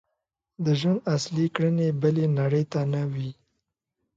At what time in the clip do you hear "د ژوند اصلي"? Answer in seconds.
0.63-1.45